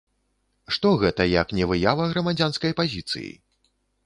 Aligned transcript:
Што 0.77 0.93
гэта, 1.03 1.27
як 1.41 1.53
не 1.57 1.67
выява 1.73 2.09
грамадзянскай 2.15 2.75
пазіцыі? 2.81 3.31